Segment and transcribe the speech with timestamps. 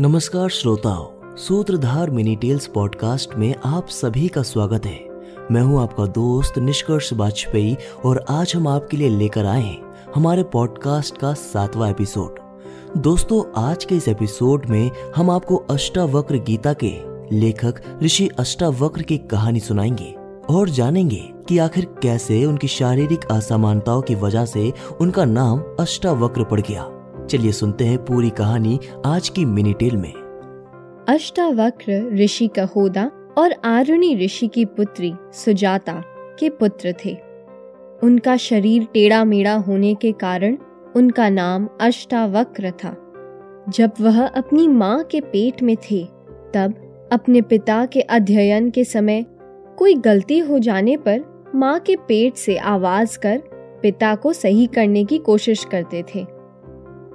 [0.00, 5.08] नमस्कार श्रोताओं, सूत्रधार मिनी टेल्स पॉडकास्ट में आप सभी का स्वागत है।
[5.50, 10.42] मैं हूँ आपका दोस्त निष्कर्ष वाजपेयी और आज हम आपके लिए लेकर आए हैं हमारे
[10.42, 12.38] पॉडकास्ट का सातवां एपिसोड।
[12.96, 16.92] दोस्तों, आज के इस एपिसोड में हम आपको अष्टावक्र गीता के
[17.36, 20.14] लेखक ऋषि अष्टावक्र की कहानी सुनाएँगे
[20.50, 26.60] और जानेंगे कि आखिर कैसे उनकी शारीरिक असमानताओं की वजह से उनका नाम अष्टावक्र पड़
[26.60, 26.90] गया।
[27.30, 30.12] चलिए सुनते हैं पूरी कहानी आज की मिनी टेल में।
[31.08, 36.02] अष्टावक्र ऋषि कहोदा और आरुणी ऋषि की पुत्री सुजाता
[36.40, 37.16] के पुत्र थे।
[38.02, 40.56] उनका शरीर टेढ़ा मेढ़ा होने के कारण
[40.96, 42.96] उनका नाम अष्टावक्र था।
[43.68, 46.04] जब वह अपनी माँ के पेट में थे,
[46.54, 46.74] तब
[47.12, 49.26] अपने पिता के अध्ययन के समय
[49.78, 53.42] कोई गलती हो जाने पर माँ के पेट से आवाज़ कर
[53.82, 56.33] पिता को सही करने की कोशिश करते थे।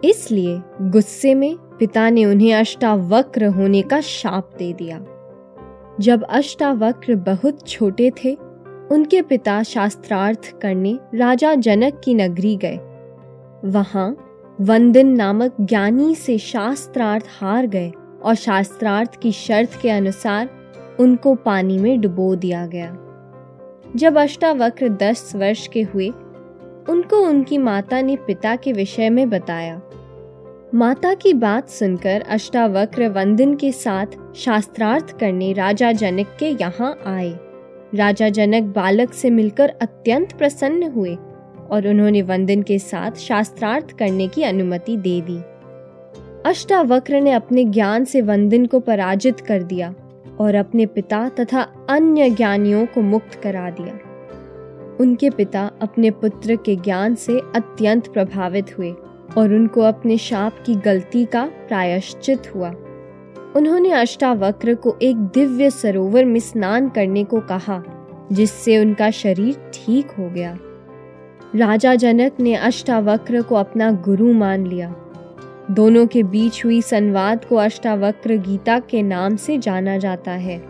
[0.04, 5.06] इसलिए गुस्से में पिता ने उन्हें अष्टावक्र होने का शाप दे दिया।
[6.00, 8.38] जब अष्टावक्र बहुत छोटे थे,
[8.92, 12.78] उनके पिता शास्त्रार्थ करने राजा जनक की नगरी गए।
[13.66, 14.26] वहाँ
[14.62, 17.92] वंदन नामक ज्ञानी से शास्त्रार्थ हार गए
[18.24, 20.50] और शास्त्रार्थ की शर्त के अनुसार
[21.00, 22.98] उनको पानी में डुबो दिया गया।
[23.96, 26.10] जब अष्टावक्र दस वर्ष के हुए,
[26.90, 29.82] उनको उनकी माता ने पिता के विषय में बताया।
[30.76, 37.40] माता की बात सुनकर अष्टावक्र वंदन के साथ शास्त्रार्थ करने राजा जनक के यहाँ आए।
[37.96, 41.16] राजा जनक बालक से मिलकर अत्यंत प्रसन्न हुए
[41.70, 45.40] और उन्होंने वंदन के साथ शास्त्रार्थ करने की अनुमति दे दी।
[46.46, 49.96] अष्टावक्र ने अपने ज्ञान से वंदन को पराजित कर दिया
[50.40, 54.00] और अपने पिता तथा अन्य ज्ञानियों को मुक्त करा दिया।
[55.00, 58.94] उनके पिता अपने पुत्र के ज्ञान से अत्यंत प्रभावित हुए।
[59.38, 62.70] और उनको अपने शाप की गलती का प्रायश्चित हुआ।
[63.56, 67.84] उन्होंने अष्टावक्र को एक दिव्य सरोवर में स्नान करने को कहा,
[68.32, 70.58] जिससे उनका शरीर ठीक हो गया।
[71.56, 74.96] राजा जनक ने अष्टावक्र को अपना गुरु मान लिया।
[75.72, 80.64] दोनों के बीच हुई संवाद को अष्टावक्र गीता के नाम से जाना जाता है।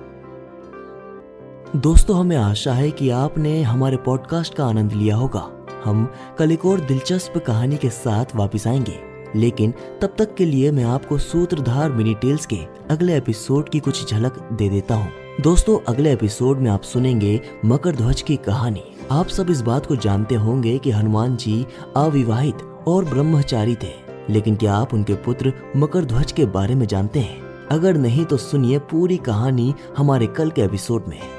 [1.76, 6.66] दोस्तों, हमें आशा है कि आपने हमारे पॉडकास्ट का आनंद लिया होगा। हम कल एक
[6.66, 11.92] और दिलचस्प कहानी के साथ वापस आएँगे। लेकिन तब तक के लिए मैं आपको सूत्रधार
[11.92, 12.60] मिनी टेल्स के
[12.90, 15.10] अगले एपिसोड की कुछ झलक दे देता हूँ।
[15.42, 19.96] दोस्तों, अगले एपिसोड में आप सुनेंगे मकर ध्वज की कहानी। आप सब इस बात को
[19.96, 21.66] जानते होंगे कि हनुमान जी
[21.96, 22.58] अविवाहित
[22.88, 27.42] और ब्रह्मचारी थे। लेकिन क्या आप उनके पुत्र मकर ध्वज के बारे में जानते हैं?
[27.72, 31.39] अगर नहीं तो सुनिए पूरी कहानी हमारे कल के एपिसोड में।